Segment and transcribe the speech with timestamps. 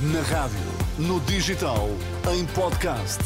[0.00, 0.56] Na rádio,
[0.96, 1.88] no digital,
[2.32, 3.18] em podcast.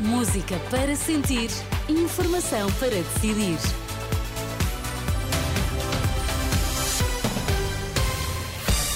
[0.00, 1.48] Música para sentir,
[1.88, 3.56] informação para decidir.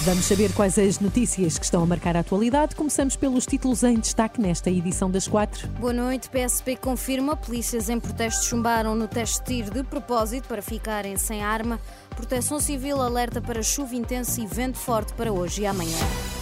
[0.02, 2.74] Vamos saber quais as notícias que estão a marcar a atualidade.
[2.74, 5.68] Começamos pelos títulos em destaque nesta edição das quatro.
[5.68, 6.28] Boa noite.
[6.28, 7.36] PSP confirma.
[7.36, 11.78] Polícias em protesto chumbaram no teste de tiro de propósito para ficarem sem arma.
[12.16, 16.33] Proteção Civil alerta para chuva intensa e vento forte para hoje e amanhã.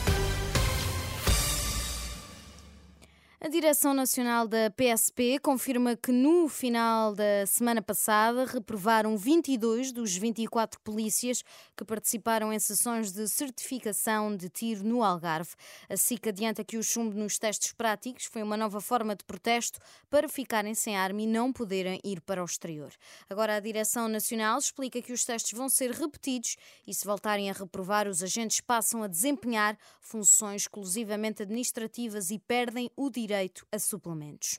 [3.63, 10.81] Direção Nacional da PSP confirma que no final da semana passada reprovaram 22 dos 24
[10.81, 11.45] polícias
[11.77, 15.53] que participaram em sessões de certificação de tiro no Algarve.
[15.89, 19.79] A SIC adianta que o chumbo nos testes práticos foi uma nova forma de protesto
[20.11, 22.93] para ficarem sem arma e não poderem ir para o exterior.
[23.31, 27.53] Agora, a Direção Nacional explica que os testes vão ser repetidos e, se voltarem a
[27.53, 33.79] reprovar, os agentes passam a desempenhar funções exclusivamente administrativas e perdem o direito direito a
[33.79, 34.59] suplementos.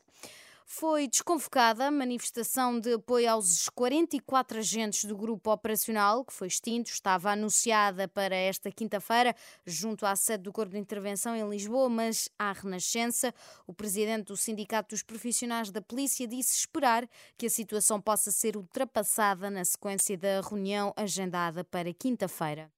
[0.66, 6.89] Foi desconvocada a manifestação de apoio aos 44 agentes do grupo operacional, que foi extinto,
[6.89, 12.27] estava anunciada para esta quinta-feira, junto à sede do Corpo de Intervenção em Lisboa, mas
[12.39, 13.33] à Renascença.
[13.67, 18.55] O presidente do Sindicato dos Profissionais da Polícia disse esperar que a situação possa ser
[18.58, 22.73] ultrapassada na sequência da reunião agendada para quinta-feira.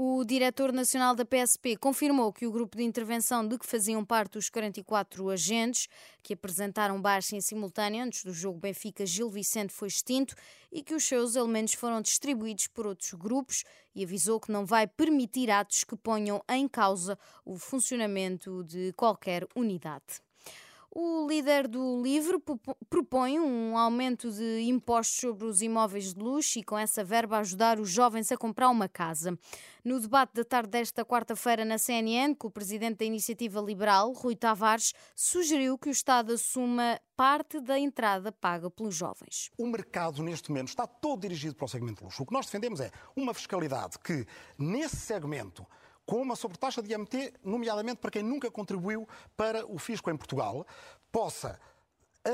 [0.00, 4.38] O diretor nacional da PSP confirmou que o grupo de intervenção de que faziam parte
[4.38, 5.88] os 44 agentes
[6.22, 10.36] que apresentaram baixa em simultâneo antes do jogo Benfica-Gil Vicente foi extinto
[10.70, 14.86] e que os seus elementos foram distribuídos por outros grupos e avisou que não vai
[14.86, 20.22] permitir atos que ponham em causa o funcionamento de qualquer unidade.
[21.00, 22.42] O líder do LIVRE
[22.90, 27.78] propõe um aumento de impostos sobre os imóveis de luxo e, com essa verba, ajudar
[27.78, 29.38] os jovens a comprar uma casa.
[29.84, 34.34] No debate da tarde desta quarta-feira na CNN, que o presidente da Iniciativa Liberal, Rui
[34.34, 39.52] Tavares, sugeriu que o Estado assuma parte da entrada paga pelos jovens.
[39.56, 42.24] O mercado, neste momento, está todo dirigido para o segmento de luxo.
[42.24, 44.26] O que nós defendemos é uma fiscalidade que,
[44.58, 45.64] nesse segmento,
[46.08, 50.66] com uma sobretaxa de IMT, nomeadamente para quem nunca contribuiu para o fisco em Portugal,
[51.12, 51.60] possa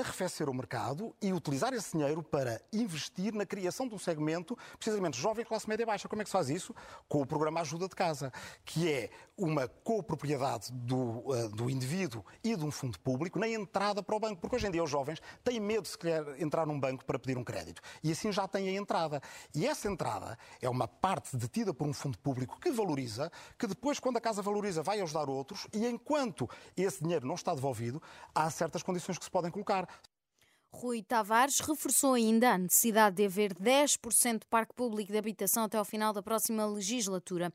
[0.00, 5.18] arrefecer o mercado e utilizar esse dinheiro para investir na criação de um segmento, precisamente
[5.18, 6.08] jovem, classe média baixa.
[6.08, 6.74] Como é que se faz isso?
[7.08, 8.32] Com o programa Ajuda de Casa,
[8.64, 14.02] que é uma copropriedade do, uh, do indivíduo e de um fundo público na entrada
[14.02, 14.40] para o banco.
[14.40, 17.36] Porque hoje em dia os jovens têm medo se querer entrar num banco para pedir
[17.36, 17.82] um crédito.
[18.02, 19.20] E assim já têm a entrada.
[19.54, 23.98] E essa entrada é uma parte detida por um fundo público que valoriza, que depois,
[23.98, 28.02] quando a casa valoriza, vai ajudar outros e enquanto esse dinheiro não está devolvido,
[28.34, 29.83] há certas condições que se podem colocar.
[30.74, 35.78] Rui Tavares reforçou ainda a necessidade de haver 10% de parque público de habitação até
[35.78, 37.52] ao final da próxima legislatura.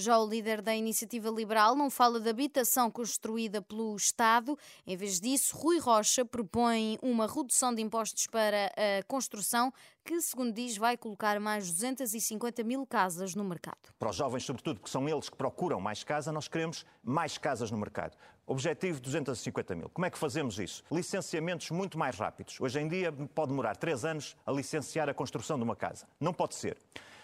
[0.00, 4.58] Já o líder da Iniciativa Liberal não fala de habitação construída pelo Estado.
[4.86, 9.70] Em vez disso, Rui Rocha propõe uma redução de impostos para a construção
[10.02, 13.76] que, segundo diz, vai colocar mais 250 mil casas no mercado.
[13.98, 17.70] Para os jovens, sobretudo, que são eles que procuram mais casa, nós queremos mais casas
[17.70, 18.16] no mercado.
[18.46, 19.90] Objetivo 250 mil.
[19.90, 20.82] Como é que fazemos isso?
[20.90, 22.58] Licenciamentos muito mais rápidos.
[22.58, 26.08] Hoje em dia pode demorar três anos a licenciar a construção de uma casa.
[26.18, 26.78] Não pode ser.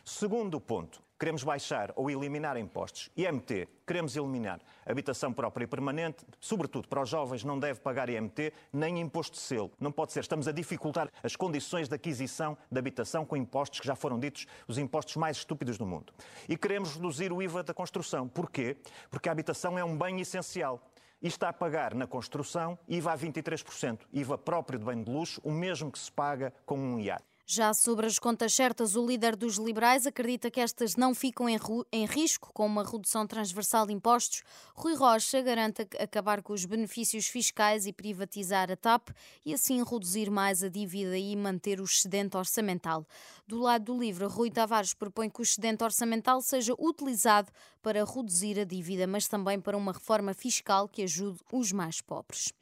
[0.09, 3.11] Segundo ponto, queremos baixar ou eliminar impostos.
[3.17, 8.53] IMT, queremos eliminar habitação própria e permanente, sobretudo para os jovens, não deve pagar IMT
[8.73, 9.73] nem imposto de selo.
[9.81, 10.21] Não pode ser.
[10.21, 14.47] Estamos a dificultar as condições de aquisição de habitação com impostos que já foram ditos
[14.69, 16.13] os impostos mais estúpidos do mundo.
[16.49, 18.29] E queremos reduzir o IVA da construção.
[18.29, 18.77] Porquê?
[19.11, 20.81] Porque a habitação é um bem essencial
[21.21, 25.41] e está a pagar na construção IVA a 23%, IVA próprio de bem de luxo,
[25.43, 27.36] o mesmo que se paga com um iate.
[27.49, 31.57] Já sobre as contas certas, o líder dos liberais acredita que estas não ficam em,
[31.93, 34.43] em, risco com uma redução transversal de impostos.
[34.75, 39.11] Rui Rocha garante acabar com os benefícios fiscais e privatizar a TAP
[39.45, 43.07] e assim reduzir mais a dívida e manter o excedente orçamental.
[43.47, 48.59] Do lado do livro, Rui Tavares propõe que o excedente orçamental seja utilizado para reduzir
[48.59, 52.53] a dívida, mas também para uma reforma fiscal que ajude os mais pobres.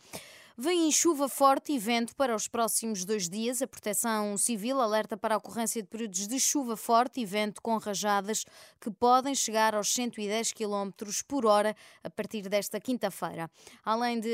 [0.56, 3.60] Vem em chuva forte e vento para os próximos dois dias.
[3.60, 7.76] A Proteção Civil alerta para a ocorrência de períodos de chuva forte e vento com
[7.76, 8.44] rajadas
[8.80, 10.90] que podem chegar aos 110 km
[11.26, 11.74] por hora
[12.04, 13.50] a partir desta quinta-feira.
[13.84, 14.30] Além de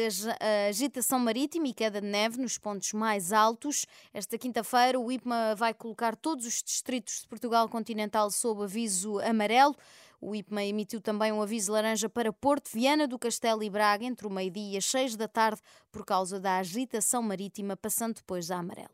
[0.69, 5.73] agitação marítima e queda de neve nos pontos mais altos, esta quinta-feira o IPMA vai
[5.73, 9.75] colocar todos os distritos de Portugal continental sob aviso amarelo.
[10.21, 14.27] O IPMA emitiu também um aviso laranja para Porto, Viana do Castelo e Braga entre
[14.27, 18.59] o meio-dia e as seis da tarde por causa da agitação marítima, passando depois a
[18.59, 18.91] amarelo.